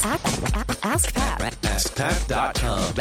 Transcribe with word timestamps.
Ask, 0.00 0.84
ask, 0.84 1.12
Pat. 1.14 1.40
AskPat.com. 1.62 2.94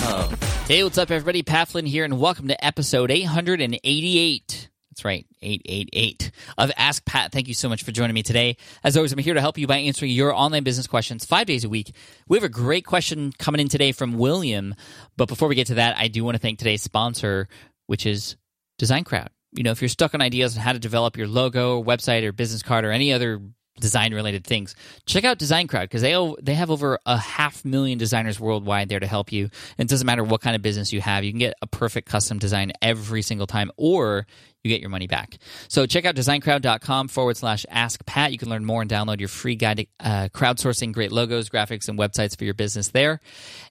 Com. 0.00 0.36
Hey, 0.68 0.84
what's 0.84 0.98
up, 0.98 1.10
everybody? 1.10 1.42
Pat 1.42 1.68
Flynn 1.68 1.86
here, 1.86 2.04
and 2.04 2.20
welcome 2.20 2.48
to 2.48 2.64
episode 2.64 3.10
888. 3.10 4.68
That's 4.90 5.04
right, 5.06 5.26
888 5.40 6.32
of 6.58 6.70
Ask 6.76 7.04
Pat. 7.06 7.32
Thank 7.32 7.48
you 7.48 7.54
so 7.54 7.68
much 7.70 7.82
for 7.82 7.92
joining 7.92 8.14
me 8.14 8.22
today. 8.22 8.58
As 8.84 8.94
always, 8.96 9.12
I'm 9.12 9.18
here 9.18 9.34
to 9.34 9.40
help 9.40 9.56
you 9.56 9.66
by 9.66 9.78
answering 9.78 10.10
your 10.10 10.34
online 10.34 10.62
business 10.62 10.86
questions 10.86 11.24
five 11.24 11.46
days 11.46 11.64
a 11.64 11.68
week. 11.70 11.94
We 12.28 12.36
have 12.36 12.44
a 12.44 12.50
great 12.50 12.84
question 12.84 13.32
coming 13.38 13.60
in 13.60 13.68
today 13.68 13.92
from 13.92 14.18
William. 14.18 14.74
But 15.16 15.28
before 15.28 15.48
we 15.48 15.54
get 15.54 15.68
to 15.68 15.74
that, 15.76 15.96
I 15.98 16.08
do 16.08 16.24
want 16.24 16.34
to 16.34 16.40
thank 16.40 16.58
today's 16.58 16.82
sponsor, 16.82 17.48
which 17.86 18.04
is 18.04 18.36
Design 18.78 19.04
Crowd. 19.04 19.30
You 19.54 19.62
know, 19.62 19.70
if 19.70 19.80
you're 19.80 19.88
stuck 19.88 20.14
on 20.14 20.20
ideas 20.20 20.56
on 20.56 20.62
how 20.62 20.72
to 20.72 20.78
develop 20.78 21.16
your 21.16 21.28
logo, 21.28 21.78
or 21.78 21.84
website, 21.84 22.24
or 22.24 22.32
business 22.32 22.62
card, 22.62 22.84
or 22.84 22.90
any 22.90 23.12
other 23.12 23.40
design 23.84 24.14
related 24.14 24.46
things. 24.46 24.74
Check 25.04 25.24
out 25.24 25.36
design 25.36 25.66
crowd 25.66 25.82
because 25.82 26.00
they 26.00 26.14
they 26.40 26.54
have 26.54 26.70
over 26.70 26.98
a 27.04 27.18
half 27.18 27.66
million 27.66 27.98
designers 27.98 28.40
worldwide 28.40 28.88
there 28.88 28.98
to 28.98 29.06
help 29.06 29.30
you. 29.30 29.50
And 29.76 29.86
it 29.86 29.90
doesn't 29.90 30.06
matter 30.06 30.24
what 30.24 30.40
kind 30.40 30.56
of 30.56 30.62
business 30.62 30.90
you 30.90 31.02
have 31.02 31.22
you 31.22 31.30
can 31.32 31.38
get 31.38 31.52
a 31.60 31.66
perfect 31.66 32.08
custom 32.08 32.38
design 32.38 32.72
every 32.80 33.20
single 33.20 33.46
time 33.46 33.70
or 33.76 34.26
you 34.62 34.70
get 34.70 34.80
your 34.80 34.88
money 34.88 35.06
back. 35.06 35.36
So 35.68 35.84
check 35.84 36.06
out 36.06 36.14
designcrowd.com 36.14 37.08
forward 37.08 37.36
slash 37.36 37.66
ask 37.68 38.02
pat. 38.06 38.32
You 38.32 38.38
can 38.38 38.48
learn 38.48 38.64
more 38.64 38.80
and 38.80 38.90
download 38.90 39.18
your 39.18 39.28
free 39.28 39.54
guide 39.54 39.76
to 39.76 39.86
uh, 40.00 40.28
crowdsourcing 40.30 40.94
great 40.94 41.12
logos 41.12 41.50
graphics 41.50 41.90
and 41.90 41.98
websites 41.98 42.38
for 42.38 42.44
your 42.44 42.54
business 42.54 42.88
there. 42.88 43.20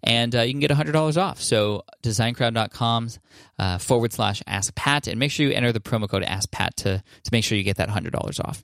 And 0.03 0.35
uh, 0.35 0.41
you 0.41 0.53
can 0.53 0.59
get 0.59 0.69
$100 0.69 1.17
off. 1.17 1.41
So 1.41 1.85
designcrowd.com 2.03 3.09
uh, 3.57 3.79
forward 3.79 4.13
slash 4.13 4.43
ask 4.45 4.75
pat. 4.75 5.07
And 5.07 5.19
make 5.19 5.31
sure 5.31 5.47
you 5.47 5.53
enter 5.53 5.71
the 5.71 5.79
promo 5.79 6.07
code 6.07 6.21
ask 6.21 6.51
pat 6.51 6.77
to, 6.77 7.03
to 7.23 7.29
make 7.31 7.43
sure 7.43 7.57
you 7.57 7.63
get 7.63 7.77
that 7.77 7.89
$100 7.89 8.39
off. 8.45 8.63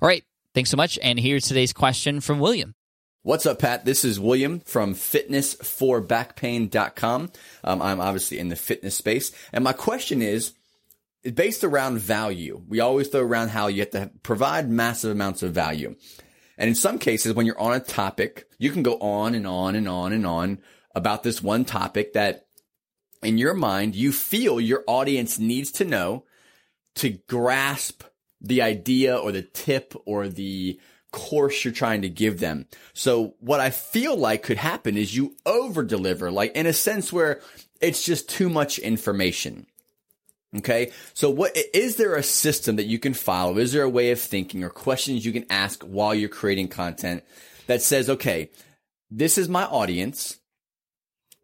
All 0.00 0.06
right 0.06 0.22
Thanks 0.56 0.70
so 0.70 0.76
much. 0.78 0.98
And 1.02 1.20
here's 1.20 1.44
today's 1.44 1.74
question 1.74 2.22
from 2.22 2.40
William. 2.40 2.74
What's 3.22 3.44
up, 3.44 3.58
Pat? 3.58 3.84
This 3.84 4.06
is 4.06 4.18
William 4.18 4.60
from 4.60 4.94
fitnessforbackpain.com. 4.94 7.30
Um, 7.62 7.82
I'm 7.82 8.00
obviously 8.00 8.38
in 8.38 8.48
the 8.48 8.56
fitness 8.56 8.94
space. 8.94 9.32
And 9.52 9.62
my 9.62 9.74
question 9.74 10.22
is, 10.22 10.54
is 11.22 11.32
based 11.32 11.62
around 11.62 11.98
value. 11.98 12.62
We 12.66 12.80
always 12.80 13.08
throw 13.08 13.20
around 13.20 13.50
how 13.50 13.66
you 13.66 13.80
have 13.80 13.90
to 13.90 14.10
provide 14.22 14.70
massive 14.70 15.10
amounts 15.10 15.42
of 15.42 15.52
value. 15.52 15.94
And 16.56 16.70
in 16.70 16.74
some 16.74 16.98
cases, 16.98 17.34
when 17.34 17.44
you're 17.44 17.60
on 17.60 17.74
a 17.74 17.80
topic, 17.80 18.46
you 18.58 18.70
can 18.70 18.82
go 18.82 18.96
on 18.96 19.34
and 19.34 19.46
on 19.46 19.76
and 19.76 19.86
on 19.86 20.14
and 20.14 20.26
on 20.26 20.60
about 20.94 21.22
this 21.22 21.42
one 21.42 21.66
topic 21.66 22.14
that 22.14 22.46
in 23.22 23.36
your 23.36 23.52
mind, 23.52 23.94
you 23.94 24.10
feel 24.10 24.58
your 24.58 24.84
audience 24.86 25.38
needs 25.38 25.70
to 25.72 25.84
know 25.84 26.24
to 26.94 27.18
grasp 27.28 28.04
the 28.46 28.62
idea 28.62 29.16
or 29.16 29.32
the 29.32 29.42
tip 29.42 29.94
or 30.04 30.28
the 30.28 30.78
course 31.12 31.64
you're 31.64 31.72
trying 31.72 32.02
to 32.02 32.08
give 32.08 32.40
them. 32.40 32.66
So 32.92 33.34
what 33.40 33.60
I 33.60 33.70
feel 33.70 34.16
like 34.16 34.42
could 34.42 34.58
happen 34.58 34.96
is 34.96 35.16
you 35.16 35.36
over 35.46 35.82
deliver, 35.82 36.30
like 36.30 36.54
in 36.54 36.66
a 36.66 36.72
sense 36.72 37.12
where 37.12 37.40
it's 37.80 38.04
just 38.04 38.28
too 38.28 38.48
much 38.48 38.78
information. 38.78 39.66
Okay. 40.56 40.92
So 41.14 41.30
what 41.30 41.56
is 41.74 41.96
there 41.96 42.16
a 42.16 42.22
system 42.22 42.76
that 42.76 42.86
you 42.86 42.98
can 42.98 43.14
follow? 43.14 43.58
Is 43.58 43.72
there 43.72 43.82
a 43.82 43.88
way 43.88 44.10
of 44.10 44.20
thinking 44.20 44.62
or 44.62 44.70
questions 44.70 45.24
you 45.24 45.32
can 45.32 45.46
ask 45.50 45.82
while 45.82 46.14
you're 46.14 46.28
creating 46.28 46.68
content 46.68 47.24
that 47.66 47.82
says, 47.82 48.08
okay, 48.08 48.50
this 49.10 49.38
is 49.38 49.48
my 49.48 49.64
audience. 49.64 50.38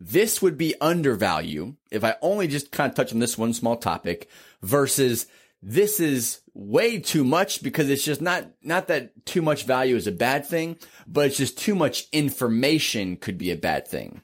This 0.00 0.42
would 0.42 0.58
be 0.58 0.74
undervalue 0.80 1.76
if 1.90 2.04
I 2.04 2.16
only 2.22 2.48
just 2.48 2.72
kind 2.72 2.90
of 2.90 2.96
touch 2.96 3.12
on 3.12 3.20
this 3.20 3.38
one 3.38 3.52
small 3.52 3.76
topic 3.76 4.28
versus 4.62 5.26
this 5.62 6.00
is 6.00 6.40
way 6.54 6.98
too 6.98 7.24
much 7.24 7.62
because 7.62 7.88
it's 7.88 8.04
just 8.04 8.20
not, 8.20 8.46
not 8.62 8.88
that 8.88 9.24
too 9.24 9.42
much 9.42 9.64
value 9.64 9.96
is 9.96 10.06
a 10.06 10.12
bad 10.12 10.44
thing, 10.44 10.76
but 11.06 11.26
it's 11.26 11.36
just 11.36 11.56
too 11.56 11.74
much 11.74 12.08
information 12.12 13.16
could 13.16 13.38
be 13.38 13.50
a 13.50 13.56
bad 13.56 13.86
thing. 13.86 14.22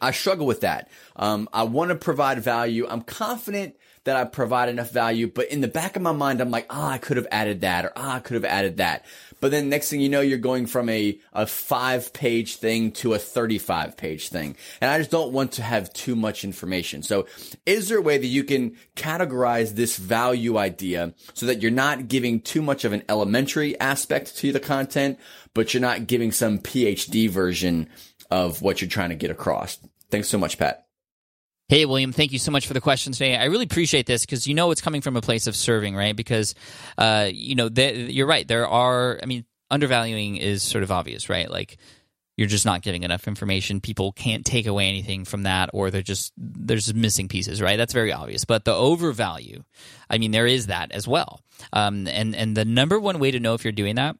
I 0.00 0.10
struggle 0.12 0.46
with 0.46 0.60
that. 0.62 0.90
Um, 1.16 1.48
I 1.52 1.64
want 1.64 1.90
to 1.90 1.94
provide 1.94 2.38
value. 2.40 2.86
I'm 2.88 3.02
confident 3.02 3.76
that 4.04 4.16
I 4.16 4.24
provide 4.24 4.70
enough 4.70 4.90
value, 4.90 5.26
but 5.26 5.48
in 5.48 5.60
the 5.60 5.68
back 5.68 5.94
of 5.94 6.02
my 6.02 6.12
mind, 6.12 6.40
I'm 6.40 6.50
like, 6.50 6.66
ah, 6.70 6.86
oh, 6.86 6.88
I 6.88 6.98
could 6.98 7.18
have 7.18 7.26
added 7.30 7.60
that 7.60 7.84
or 7.84 7.92
ah, 7.94 8.14
oh, 8.14 8.16
I 8.16 8.20
could 8.20 8.36
have 8.36 8.44
added 8.44 8.78
that. 8.78 9.04
But 9.40 9.50
then 9.50 9.68
next 9.68 9.90
thing 9.90 10.00
you 10.00 10.08
know, 10.08 10.20
you're 10.20 10.38
going 10.38 10.66
from 10.66 10.88
a, 10.88 11.18
a 11.32 11.46
five 11.46 12.12
page 12.12 12.56
thing 12.56 12.92
to 12.92 13.14
a 13.14 13.18
35 13.18 13.96
page 13.96 14.30
thing. 14.30 14.56
And 14.80 14.90
I 14.90 14.98
just 14.98 15.10
don't 15.10 15.32
want 15.32 15.52
to 15.52 15.62
have 15.62 15.92
too 15.92 16.16
much 16.16 16.42
information. 16.42 17.02
So 17.02 17.26
is 17.66 17.88
there 17.88 17.98
a 17.98 18.02
way 18.02 18.18
that 18.18 18.26
you 18.26 18.44
can 18.44 18.76
categorize 18.96 19.74
this 19.74 19.96
value 19.96 20.56
idea 20.56 21.14
so 21.34 21.46
that 21.46 21.62
you're 21.62 21.70
not 21.70 22.08
giving 22.08 22.40
too 22.40 22.62
much 22.62 22.84
of 22.84 22.92
an 22.92 23.02
elementary 23.08 23.78
aspect 23.78 24.36
to 24.38 24.52
the 24.52 24.60
content, 24.60 25.18
but 25.54 25.74
you're 25.74 25.80
not 25.80 26.06
giving 26.06 26.32
some 26.32 26.58
PhD 26.58 27.28
version 27.28 27.88
of 28.30 28.62
what 28.62 28.80
you're 28.80 28.90
trying 28.90 29.10
to 29.10 29.14
get 29.14 29.30
across? 29.30 29.78
Thanks 30.10 30.28
so 30.28 30.38
much, 30.38 30.58
Pat. 30.58 30.86
Hey, 31.68 31.84
William, 31.84 32.12
thank 32.12 32.32
you 32.32 32.38
so 32.38 32.50
much 32.50 32.66
for 32.66 32.72
the 32.72 32.80
question 32.80 33.12
today. 33.12 33.36
I 33.36 33.44
really 33.44 33.64
appreciate 33.64 34.06
this 34.06 34.24
because 34.24 34.46
you 34.46 34.54
know 34.54 34.70
it's 34.70 34.80
coming 34.80 35.02
from 35.02 35.16
a 35.16 35.20
place 35.20 35.46
of 35.46 35.54
serving, 35.54 35.94
right? 35.94 36.16
Because, 36.16 36.54
uh, 36.96 37.28
you 37.30 37.54
know, 37.54 37.68
you're 37.68 38.26
right. 38.26 38.48
There 38.48 38.66
are, 38.66 39.20
I 39.22 39.26
mean, 39.26 39.44
undervaluing 39.70 40.36
is 40.36 40.62
sort 40.62 40.82
of 40.82 40.90
obvious, 40.90 41.28
right? 41.28 41.50
Like, 41.50 41.76
you're 42.38 42.48
just 42.48 42.64
not 42.64 42.82
giving 42.82 43.02
enough 43.02 43.26
information. 43.28 43.80
People 43.80 44.12
can't 44.12 44.46
take 44.46 44.66
away 44.66 44.88
anything 44.88 45.24
from 45.24 45.42
that, 45.42 45.70
or 45.74 45.90
they're 45.90 46.02
just 46.02 46.32
there's 46.36 46.86
just 46.86 46.96
missing 46.96 47.26
pieces, 47.26 47.60
right? 47.60 47.76
That's 47.76 47.92
very 47.92 48.12
obvious. 48.12 48.44
But 48.44 48.64
the 48.64 48.72
overvalue, 48.72 49.64
I 50.08 50.18
mean, 50.18 50.30
there 50.30 50.46
is 50.46 50.68
that 50.68 50.92
as 50.92 51.08
well. 51.08 51.42
Um, 51.72 52.06
and 52.06 52.36
and 52.36 52.56
the 52.56 52.64
number 52.64 53.00
one 53.00 53.18
way 53.18 53.32
to 53.32 53.40
know 53.40 53.54
if 53.54 53.64
you're 53.64 53.72
doing 53.72 53.96
that 53.96 54.16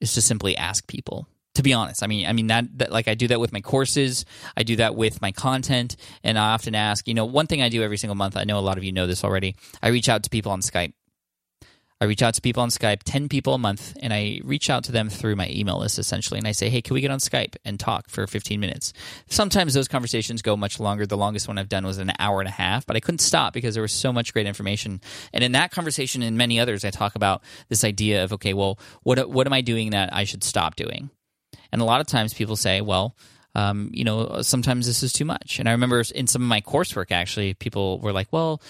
is 0.00 0.14
to 0.14 0.22
simply 0.22 0.56
ask 0.56 0.86
people 0.86 1.28
to 1.60 1.62
be 1.62 1.74
honest. 1.74 2.02
I 2.02 2.06
mean, 2.06 2.26
I 2.26 2.32
mean 2.32 2.46
that, 2.46 2.78
that, 2.78 2.90
like 2.90 3.06
I 3.06 3.14
do 3.14 3.28
that 3.28 3.38
with 3.38 3.52
my 3.52 3.60
courses, 3.60 4.24
I 4.56 4.62
do 4.62 4.76
that 4.76 4.96
with 4.96 5.20
my 5.20 5.30
content, 5.30 5.96
and 6.24 6.38
I 6.38 6.52
often 6.52 6.74
ask, 6.74 7.06
you 7.06 7.12
know, 7.12 7.26
one 7.26 7.46
thing 7.46 7.60
I 7.60 7.68
do 7.68 7.82
every 7.82 7.98
single 7.98 8.14
month. 8.16 8.36
I 8.36 8.44
know 8.44 8.58
a 8.58 8.60
lot 8.60 8.78
of 8.78 8.84
you 8.84 8.92
know 8.92 9.06
this 9.06 9.24
already. 9.24 9.56
I 9.82 9.88
reach 9.88 10.08
out 10.08 10.22
to 10.22 10.30
people 10.30 10.52
on 10.52 10.62
Skype. 10.62 10.94
I 12.00 12.06
reach 12.06 12.22
out 12.22 12.32
to 12.32 12.40
people 12.40 12.62
on 12.62 12.70
Skype, 12.70 13.02
10 13.04 13.28
people 13.28 13.52
a 13.52 13.58
month, 13.58 13.94
and 14.00 14.10
I 14.10 14.40
reach 14.42 14.70
out 14.70 14.84
to 14.84 14.92
them 14.92 15.10
through 15.10 15.36
my 15.36 15.50
email 15.50 15.78
list 15.78 15.98
essentially. 15.98 16.38
And 16.38 16.48
I 16.48 16.52
say, 16.52 16.70
hey, 16.70 16.80
can 16.80 16.94
we 16.94 17.02
get 17.02 17.10
on 17.10 17.18
Skype 17.18 17.56
and 17.62 17.78
talk 17.78 18.08
for 18.08 18.26
15 18.26 18.58
minutes? 18.58 18.94
Sometimes 19.28 19.74
those 19.74 19.86
conversations 19.86 20.40
go 20.40 20.56
much 20.56 20.80
longer. 20.80 21.04
The 21.04 21.18
longest 21.18 21.46
one 21.46 21.58
I've 21.58 21.68
done 21.68 21.84
was 21.84 21.98
an 21.98 22.10
hour 22.18 22.40
and 22.40 22.48
a 22.48 22.52
half, 22.52 22.86
but 22.86 22.96
I 22.96 23.00
couldn't 23.00 23.18
stop 23.18 23.52
because 23.52 23.74
there 23.74 23.82
was 23.82 23.92
so 23.92 24.14
much 24.14 24.32
great 24.32 24.46
information. 24.46 25.02
And 25.34 25.44
in 25.44 25.52
that 25.52 25.72
conversation 25.72 26.22
and 26.22 26.38
many 26.38 26.58
others, 26.58 26.86
I 26.86 26.90
talk 26.90 27.16
about 27.16 27.42
this 27.68 27.84
idea 27.84 28.24
of, 28.24 28.32
okay, 28.32 28.54
well, 28.54 28.78
what, 29.02 29.28
what 29.28 29.46
am 29.46 29.52
I 29.52 29.60
doing 29.60 29.90
that 29.90 30.08
I 30.14 30.24
should 30.24 30.42
stop 30.42 30.76
doing? 30.76 31.10
And 31.72 31.80
a 31.80 31.84
lot 31.84 32.00
of 32.00 32.06
times 32.06 32.34
people 32.34 32.56
say, 32.56 32.80
well, 32.80 33.16
um, 33.54 33.90
you 33.92 34.04
know, 34.04 34.42
sometimes 34.42 34.86
this 34.86 35.02
is 35.02 35.12
too 35.12 35.24
much. 35.24 35.58
And 35.58 35.68
I 35.68 35.72
remember 35.72 36.02
in 36.14 36.26
some 36.26 36.42
of 36.42 36.48
my 36.48 36.60
coursework, 36.60 37.10
actually, 37.10 37.54
people 37.54 37.98
were 38.00 38.12
like, 38.12 38.28
well, 38.32 38.62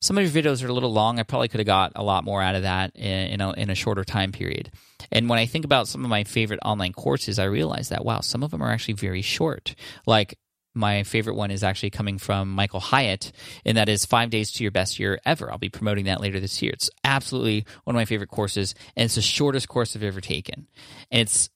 some 0.00 0.16
of 0.16 0.22
your 0.22 0.42
videos 0.42 0.62
are 0.62 0.68
a 0.68 0.72
little 0.72 0.92
long. 0.92 1.18
I 1.18 1.24
probably 1.24 1.48
could 1.48 1.60
have 1.60 1.66
got 1.66 1.92
a 1.96 2.04
lot 2.04 2.24
more 2.24 2.40
out 2.40 2.54
of 2.54 2.62
that 2.62 2.94
in, 2.94 3.40
a, 3.40 3.50
in 3.52 3.68
a 3.68 3.74
shorter 3.74 4.04
time 4.04 4.30
period. 4.30 4.70
And 5.10 5.28
when 5.28 5.40
I 5.40 5.46
think 5.46 5.64
about 5.64 5.88
some 5.88 6.04
of 6.04 6.10
my 6.10 6.22
favorite 6.24 6.60
online 6.64 6.92
courses, 6.92 7.38
I 7.38 7.44
realize 7.44 7.88
that, 7.88 8.04
wow, 8.04 8.20
some 8.20 8.42
of 8.42 8.52
them 8.52 8.62
are 8.62 8.70
actually 8.70 8.94
very 8.94 9.22
short. 9.22 9.74
Like 10.06 10.38
my 10.74 11.02
favorite 11.02 11.34
one 11.34 11.50
is 11.50 11.64
actually 11.64 11.90
coming 11.90 12.18
from 12.18 12.50
Michael 12.50 12.78
Hyatt, 12.78 13.32
and 13.64 13.76
that 13.76 13.88
is 13.88 14.04
Five 14.04 14.30
Days 14.30 14.52
to 14.52 14.62
Your 14.62 14.70
Best 14.70 15.00
Year 15.00 15.18
Ever. 15.24 15.50
I'll 15.50 15.58
be 15.58 15.68
promoting 15.68 16.04
that 16.04 16.20
later 16.20 16.38
this 16.38 16.62
year. 16.62 16.72
It's 16.72 16.90
absolutely 17.02 17.66
one 17.82 17.96
of 17.96 17.98
my 17.98 18.04
favorite 18.04 18.30
courses, 18.30 18.76
and 18.96 19.06
it's 19.06 19.16
the 19.16 19.22
shortest 19.22 19.68
course 19.68 19.96
I've 19.96 20.04
ever 20.04 20.20
taken. 20.20 20.68
And 21.10 21.22
it's 21.22 21.50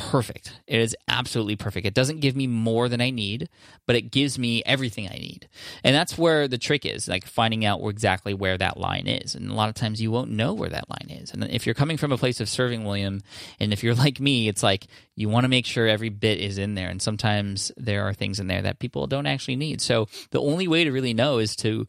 perfect. 0.00 0.60
It 0.66 0.80
is 0.80 0.96
absolutely 1.08 1.56
perfect. 1.56 1.86
It 1.86 1.94
doesn't 1.94 2.20
give 2.20 2.34
me 2.34 2.46
more 2.46 2.88
than 2.88 3.00
I 3.00 3.10
need, 3.10 3.48
but 3.86 3.96
it 3.96 4.10
gives 4.10 4.38
me 4.38 4.62
everything 4.64 5.06
I 5.06 5.18
need. 5.18 5.48
And 5.84 5.94
that's 5.94 6.16
where 6.16 6.48
the 6.48 6.58
trick 6.58 6.86
is, 6.86 7.06
like 7.06 7.26
finding 7.26 7.64
out 7.64 7.80
exactly 7.84 8.32
where 8.32 8.56
that 8.56 8.78
line 8.78 9.06
is. 9.06 9.34
And 9.34 9.50
a 9.50 9.54
lot 9.54 9.68
of 9.68 9.74
times 9.74 10.00
you 10.00 10.10
won't 10.10 10.30
know 10.30 10.54
where 10.54 10.70
that 10.70 10.88
line 10.88 11.18
is. 11.20 11.32
And 11.32 11.44
if 11.44 11.66
you're 11.66 11.74
coming 11.74 11.98
from 11.98 12.12
a 12.12 12.18
place 12.18 12.40
of 12.40 12.48
serving 12.48 12.84
William, 12.84 13.20
and 13.58 13.72
if 13.72 13.82
you're 13.82 13.94
like 14.06 14.20
me, 14.20 14.48
it's 14.48 14.62
like 14.62 14.86
you 15.16 15.28
want 15.28 15.44
to 15.44 15.48
make 15.48 15.66
sure 15.66 15.86
every 15.86 16.08
bit 16.08 16.38
is 16.38 16.56
in 16.56 16.74
there. 16.74 16.88
And 16.88 17.02
sometimes 17.02 17.70
there 17.76 18.08
are 18.08 18.14
things 18.14 18.40
in 18.40 18.46
there 18.46 18.62
that 18.62 18.78
people 18.78 19.06
don't 19.06 19.26
actually 19.26 19.56
need. 19.56 19.80
So 19.80 20.08
the 20.30 20.40
only 20.40 20.66
way 20.66 20.84
to 20.84 20.90
really 20.90 21.14
know 21.14 21.38
is 21.38 21.54
to 21.56 21.86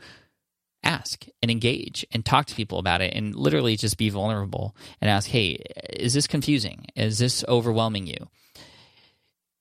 ask 0.83 1.25
and 1.41 1.51
engage 1.51 2.05
and 2.11 2.25
talk 2.25 2.45
to 2.47 2.55
people 2.55 2.79
about 2.79 3.01
it 3.01 3.13
and 3.13 3.35
literally 3.35 3.75
just 3.75 3.97
be 3.97 4.09
vulnerable 4.09 4.75
and 4.99 5.09
ask, 5.09 5.29
hey, 5.29 5.63
is 5.91 6.13
this 6.13 6.27
confusing? 6.27 6.85
Is 6.95 7.19
this 7.19 7.43
overwhelming 7.47 8.07
you? 8.07 8.27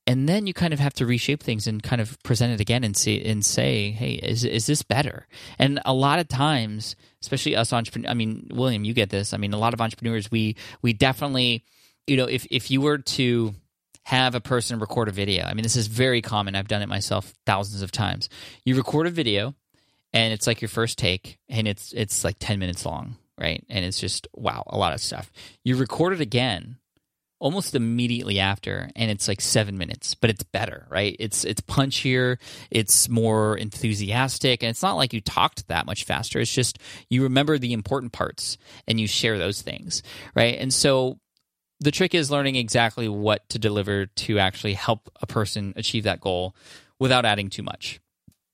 And 0.07 0.29
then 0.29 0.47
you 0.47 0.55
kind 0.55 0.73
of 0.73 0.81
have 0.81 0.95
to 0.95 1.07
reshape 1.07 1.43
things 1.43 1.67
and 1.67 1.83
kind 1.83 2.03
of 2.03 2.21
present 2.25 2.53
it 2.53 2.61
again 2.61 2.83
and 2.83 2.97
see 2.97 3.23
and 3.25 3.45
say, 3.45 3.91
hey, 3.91 4.15
is 4.15 4.45
is 4.45 4.67
this 4.67 4.83
better? 4.83 5.29
And 5.59 5.79
a 5.85 5.95
lot 5.95 6.19
of 6.19 6.27
times, 6.27 6.97
especially 7.23 7.55
us 7.55 7.73
entrepreneurs, 7.73 8.11
I 8.11 8.15
mean, 8.15 8.49
William, 8.51 8.83
you 8.83 8.93
get 8.93 9.11
this. 9.11 9.33
I 9.33 9.37
mean, 9.37 9.53
a 9.53 9.59
lot 9.59 9.73
of 9.73 9.81
entrepreneurs, 9.81 10.29
we 10.31 10.57
we 10.83 10.95
definitely, 10.95 11.65
you 12.09 12.17
know, 12.17 12.25
if 12.25 12.45
if 12.51 12.73
you 12.73 12.81
were 12.81 12.99
to 12.99 13.55
have 14.03 14.35
a 14.35 14.41
person 14.41 14.81
record 14.81 15.09
a 15.09 15.13
video. 15.13 15.45
I 15.45 15.55
mean, 15.55 15.63
this 15.63 15.77
is 15.77 15.87
very 15.87 16.23
common. 16.23 16.57
I've 16.57 16.67
done 16.67 16.83
it 16.83 16.89
myself 16.89 17.33
thousands 17.47 17.83
of 17.83 17.93
times. 17.93 18.29
You 18.65 18.75
record 18.75 19.07
a 19.07 19.11
video 19.11 19.55
and 20.13 20.33
it's 20.33 20.47
like 20.47 20.61
your 20.61 20.69
first 20.69 20.99
take 20.99 21.39
and 21.49 21.69
it's 21.69 21.93
it's 21.93 22.25
like 22.25 22.37
10 22.39 22.59
minutes 22.59 22.85
long 22.85 23.17
right? 23.41 23.65
And 23.69 23.85
it's 23.85 23.99
just 23.99 24.29
wow, 24.35 24.63
a 24.67 24.79
lot 24.79 24.93
of 24.93 25.01
stuff. 25.01 25.33
You 25.65 25.77
record 25.77 26.13
it 26.13 26.21
again 26.21 26.77
almost 27.41 27.75
immediately 27.75 28.39
after 28.39 28.91
and 28.95 29.11
it's 29.11 29.27
like 29.27 29.41
7 29.41 29.79
minutes 29.79 30.15
but 30.15 30.29
it's 30.29 30.43
better 30.43 30.87
right 30.91 31.17
it's 31.19 31.43
it's 31.47 31.63
punchier 31.63 32.37
it's 32.71 33.09
more 33.09 33.57
enthusiastic 33.57 34.63
and 34.63 34.69
it's 34.69 34.83
not 34.83 34.99
like 34.99 35.15
you 35.15 35.23
talked 35.23 35.67
that 35.69 35.87
much 35.87 36.05
faster 36.05 36.39
it's 36.39 36.53
just 36.53 36.79
you 37.09 37.23
remember 37.23 37.57
the 37.57 37.73
important 37.73 38.13
parts 38.13 38.59
and 38.87 39.01
you 39.01 39.07
share 39.07 39.39
those 39.39 39.63
things 39.63 40.03
right 40.35 40.59
and 40.59 40.75
so 40.75 41.19
the 41.81 41.91
trick 41.91 42.15
is 42.15 42.31
learning 42.31 42.57
exactly 42.57 43.09
what 43.09 43.49
to 43.49 43.59
deliver 43.59 44.05
to 44.05 44.39
actually 44.39 44.75
help 44.75 45.11
a 45.23 45.27
person 45.27 45.73
achieve 45.77 46.05
that 46.05 46.21
goal 46.21 46.55
without 46.99 47.25
adding 47.25 47.49
too 47.49 47.63
much 47.63 48.01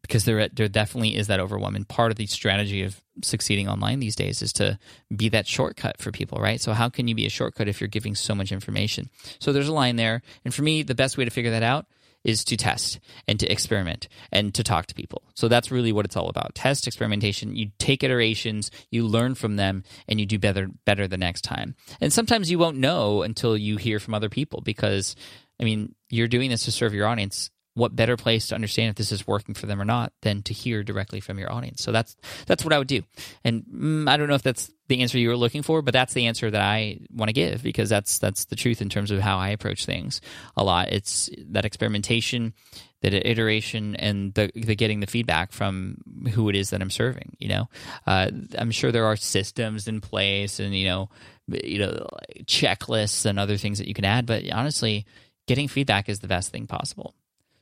because 0.07 0.25
there 0.25 0.49
there 0.49 0.69
definitely 0.69 1.17
is 1.17 1.27
that 1.27 1.41
overwhelm 1.41 1.77
and 1.77 1.89
part 1.89 2.11
of 2.11 2.17
the 2.17 2.27
strategy 2.27 2.83
of 2.83 3.03
succeeding 3.23 3.69
online 3.69 3.99
these 3.99 4.17
days 4.17 4.43
is 4.43 4.53
to 4.53 4.79
be 5.15 5.29
that 5.29 5.47
shortcut 5.47 6.01
for 6.01 6.11
people 6.13 6.39
right? 6.39 6.61
So 6.61 6.73
how 6.73 6.89
can 6.89 7.09
you 7.09 7.15
be 7.15 7.27
a 7.27 7.31
shortcut 7.31 7.69
if 7.69 7.81
you're 7.81 7.89
giving 7.89 8.15
so 8.15 8.35
much 8.35 8.53
information? 8.53 9.11
So 9.39 9.53
there's 9.53 9.69
a 9.69 9.73
line 9.73 9.97
there. 9.97 10.23
And 10.45 10.55
for 10.55 10.63
me 10.63 10.83
the 10.83 10.95
best 10.95 11.17
way 11.19 11.25
to 11.25 11.31
figure 11.31 11.51
that 11.51 11.63
out 11.63 11.87
is 12.25 12.43
to 12.45 12.57
test 12.57 12.99
and 13.29 13.39
to 13.39 13.47
experiment 13.51 14.09
and 14.33 14.53
to 14.53 14.65
talk 14.65 14.87
to 14.87 14.95
people. 14.95 15.23
So 15.35 15.47
that's 15.47 15.71
really 15.71 15.93
what 15.93 16.05
it's 16.05 16.17
all 16.17 16.29
about. 16.29 16.57
Test 16.57 16.89
experimentation. 16.89 17.55
You 17.55 17.71
take 17.79 18.03
iterations 18.03 18.71
you 18.91 19.07
learn 19.07 19.37
from 19.37 19.57
them 19.57 19.85
and 20.09 20.19
you 20.19 20.27
do 20.27 20.39
better 20.39 20.69
better 20.85 21.07
the 21.07 21.17
next 21.17 21.43
time. 21.43 21.77
And 22.01 22.13
sometimes 22.13 22.51
you 22.51 22.59
won't 22.59 22.79
know 22.79 23.23
until 23.23 23.57
you 23.57 23.77
hear 23.77 24.01
from 24.01 24.15
other 24.15 24.29
people 24.29 24.61
because 24.61 25.15
i 25.61 25.65
mean 25.65 25.95
you're 26.11 26.29
doing 26.29 26.51
this 26.51 26.65
to 26.65 26.73
serve 26.73 26.95
your 26.95 27.07
audience 27.07 27.51
what 27.77 27.95
better 27.95 28.17
place 28.17 28.49
to 28.49 28.55
understand 28.55 28.89
if 28.89 28.97
this 28.97 29.13
is 29.13 29.27
working 29.27 29.55
for 29.55 29.67
them 29.67 29.81
or 29.81 29.85
not 29.85 30.11
than 30.23 30.43
to 30.43 30.55
hear 30.55 30.83
directly 30.83 31.21
from 31.21 31.39
your 31.39 31.53
audience. 31.53 31.83
So 31.83 31.93
that's 31.93 32.17
that's 32.47 32.65
what 32.65 32.73
I 32.73 32.79
would 32.79 32.89
do. 32.89 33.03
And 33.45 33.65
mm, 33.65 34.09
I 34.09 34.17
don't 34.17 34.29
know 34.29 34.35
if 34.35 34.43
that's 34.43 34.71
the 34.89 35.03
answer 35.03 35.19
you 35.19 35.29
were 35.29 35.37
looking 35.37 35.63
for, 35.63 35.83
but 35.83 35.93
that's 35.93 36.15
the 36.15 36.27
answer 36.27 36.51
that 36.51 36.61
I 36.61 37.01
want 37.15 37.29
to 37.29 37.35
give 37.35 37.63
because 37.63 37.91
that's 37.91 38.19
that's 38.19 38.47
the 38.47 38.57
truth 38.57 38.81
in 38.81 38.89
terms 38.89 39.11
of 39.11 39.21
how 39.21 39.37
I 39.37 39.51
approach 39.51 39.85
things. 39.85 40.23
A 40.57 40.65
lot 40.65 40.91
it's 40.91 41.29
that 41.51 41.67
experimentation, 41.67 42.55
that 43.03 43.13
iteration, 43.13 43.95
and 43.95 44.33
the 44.33 44.51
the 44.55 44.75
getting 44.75 45.01
the 45.01 45.07
feedback 45.07 45.53
from 45.53 45.99
who 46.33 46.49
it 46.49 46.57
is 46.57 46.71
that 46.71 46.81
I'm 46.81 46.89
serving. 46.89 47.37
You 47.39 47.49
know, 47.49 47.69
uh, 48.07 48.31
I'm 48.57 48.71
sure 48.71 48.91
there 48.91 49.05
are 49.05 49.17
systems 49.17 49.87
in 49.87 50.01
place 50.01 50.61
and 50.61 50.75
you 50.75 50.87
know, 50.87 51.11
you 51.47 51.81
know, 51.81 52.09
checklists 52.45 53.27
and 53.27 53.39
other 53.39 53.59
things 53.59 53.77
that 53.79 53.87
you 53.89 53.95
can 53.95 54.07
add, 54.07 54.25
but 54.25 54.51
honestly. 54.51 55.05
Getting 55.49 55.69
feedback 55.69 56.09
is 56.09 56.19
the 56.19 56.27
best 56.27 56.51
thing 56.51 56.67
possible. 56.67 57.15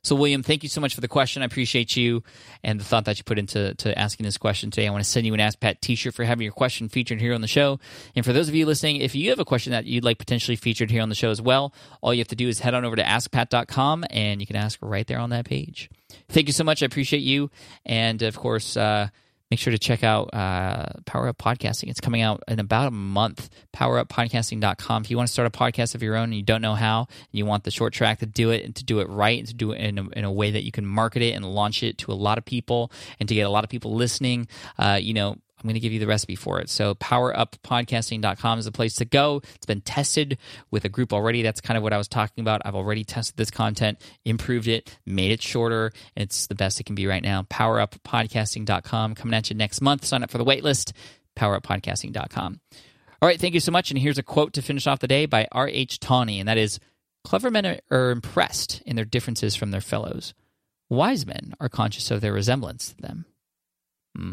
So, 0.05 0.15
William, 0.15 0.43
thank 0.43 0.63
you 0.63 0.69
so 0.69 0.83
much 0.83 0.95
for 0.95 1.01
the 1.01 1.09
question. 1.09 1.43
I 1.43 1.47
appreciate 1.47 1.97
you 1.97 2.23
and 2.63 2.79
the 2.79 2.85
thought 2.85 3.07
that 3.07 3.17
you 3.17 3.25
put 3.25 3.39
into 3.39 3.75
to 3.77 3.99
asking 3.99 4.25
this 4.25 4.37
question 4.37 4.71
today. 4.71 4.87
I 4.87 4.91
want 4.91 5.03
to 5.03 5.09
send 5.09 5.27
you 5.27 5.33
an 5.33 5.41
Ask 5.41 5.59
Pat 5.59 5.81
t 5.81 5.95
shirt 5.95 6.13
for 6.13 6.25
having 6.25 6.45
your 6.45 6.53
question 6.53 6.91
featured 6.91 7.23
here 7.23 7.33
on 7.33 7.41
the 7.41 7.49
show. 7.49 7.81
And 8.15 8.23
for 8.23 8.35
those 8.35 8.49
of 8.49 8.55
you 8.55 8.67
listening, 8.67 8.97
if 8.97 9.15
you 9.15 9.31
have 9.31 9.41
a 9.41 9.47
question 9.47 9.73
that 9.73 9.87
you'd 9.87 10.05
like 10.05 10.19
potentially 10.19 10.57
featured 10.57 10.91
here 10.91 11.01
on 11.01 11.09
the 11.09 11.15
show 11.15 11.31
as 11.31 11.41
well, 11.41 11.73
all 12.03 12.13
you 12.13 12.21
have 12.21 12.29
to 12.29 12.37
do 12.37 12.49
is 12.49 12.61
head 12.61 12.75
on 12.75 12.85
over 12.85 12.97
to 12.97 13.03
askpat.com 13.03 14.05
and 14.11 14.43
you 14.43 14.47
can 14.47 14.57
ask 14.57 14.79
right 14.83 15.07
there 15.07 15.19
on 15.19 15.31
that 15.31 15.47
page. 15.47 15.89
Thank 16.29 16.49
you 16.49 16.53
so 16.53 16.65
much. 16.65 16.83
I 16.83 16.87
appreciate 16.87 17.23
you. 17.23 17.51
And 17.87 18.21
of 18.21 18.37
course, 18.37 18.77
uh, 18.77 19.09
make 19.55 19.61
sure 19.61 19.71
to 19.71 19.79
check 19.79 20.03
out 20.03 20.35
uh, 20.35 20.87
Power 21.07 21.29
Up 21.29 21.39
Podcasting. 21.39 21.89
It's 21.89 22.01
coming 22.01 22.23
out 22.23 22.43
in 22.49 22.59
about 22.59 22.89
a 22.89 22.91
month. 22.91 23.49
PowerUpPodcasting.com. 23.73 25.03
If 25.05 25.11
you 25.13 25.17
want 25.17 25.29
to 25.29 25.33
start 25.33 25.47
a 25.47 25.51
podcast 25.57 25.95
of 25.95 26.03
your 26.03 26.17
own 26.17 26.25
and 26.25 26.35
you 26.35 26.43
don't 26.43 26.61
know 26.61 26.75
how, 26.75 27.07
and 27.09 27.29
you 27.31 27.47
want 27.47 27.63
the 27.63 27.71
short 27.71 27.93
track 27.93 28.19
to 28.19 28.27
do 28.27 28.51
it 28.51 28.65
and 28.65 28.75
to 28.75 28.83
do 28.83 28.99
it 28.99 29.09
right 29.09 29.39
and 29.39 29.47
to 29.47 29.55
do 29.55 29.71
it 29.71 29.81
in 29.81 29.99
a, 29.99 30.09
in 30.09 30.25
a 30.25 30.33
way 30.33 30.51
that 30.51 30.65
you 30.65 30.73
can 30.73 30.85
market 30.85 31.23
it 31.23 31.37
and 31.37 31.45
launch 31.45 31.85
it 31.85 31.99
to 31.99 32.11
a 32.11 32.15
lot 32.15 32.37
of 32.37 32.45
people 32.45 32.91
and 33.21 33.29
to 33.29 33.35
get 33.37 33.43
a 33.43 33.49
lot 33.49 33.63
of 33.63 33.71
people 33.71 33.95
listening, 33.95 34.49
uh, 34.77 34.99
you 35.01 35.15
know, 35.15 35.37
I'm 35.65 35.69
going 35.69 35.75
to 35.75 35.81
give 35.81 35.93
you 35.93 35.99
the 35.99 36.07
recipe 36.07 36.37
for 36.37 36.61
it. 36.61 36.69
So, 36.69 36.95
poweruppodcasting.com 36.95 38.59
is 38.59 38.67
the 38.67 38.73
place 38.73 38.97
to 38.97 39.07
go. 39.07 39.41
It's 39.55 39.65
been 39.65 39.81
tested 39.81 40.37
with 40.71 40.85
a 40.85 40.91
group 40.91 41.13
already. 41.13 41.43
That's 41.43 41.63
kind 41.63 41.79
of 41.79 41.83
what 41.83 41.95
I 41.95 41.99
was 41.99 42.07
talking 42.07 42.43
about. 42.43 42.61
I've 42.65 42.75
already 42.75 43.03
tested 43.03 43.37
this 43.37 43.51
content, 43.51 43.99
improved 44.25 44.69
it, 44.69 44.97
made 45.07 45.31
it 45.31 45.43
shorter. 45.43 45.93
It's 46.15 46.47
the 46.47 46.55
best 46.55 46.79
it 46.81 46.85
can 46.85 46.95
be 46.95 47.07
right 47.07 47.23
now. 47.23 47.43
Poweruppodcasting.com 47.45 49.15
coming 49.15 49.35
at 49.35 49.49
you 49.49 49.57
next 49.57 49.81
month. 49.81 50.05
Sign 50.05 50.23
up 50.23 50.31
for 50.31 50.39
the 50.39 50.45
waitlist. 50.45 50.93
Poweruppodcasting.com. 51.37 52.61
All 53.23 53.29
right, 53.29 53.41
thank 53.41 53.55
you 53.55 53.61
so 53.61 53.73
much. 53.73 53.91
And 53.91 53.99
here's 53.99 54.19
a 54.19 54.23
quote 54.23 54.53
to 54.53 54.63
finish 54.63 54.87
off 54.87 55.01
the 55.01 55.09
day 55.09 55.25
by 55.25 55.49
R.H. 55.51 55.99
Tawney, 55.99 56.41
and 56.41 56.49
that 56.49 56.59
is 56.59 56.79
Clever 57.25 57.51
men 57.51 57.81
are 57.91 58.11
impressed 58.11 58.83
in 58.85 58.97
their 58.97 59.07
differences 59.07 59.57
from 59.57 59.71
their 59.71 59.81
fellows. 59.81 60.35
Wise 60.91 61.27
men 61.27 61.55
are 61.59 61.71
conscious 61.71 62.11
of 62.11 62.21
their 62.21 62.35
resemblance 62.35 62.91
to 62.91 62.97
them. 63.01 63.25
Hmm. 64.15 64.33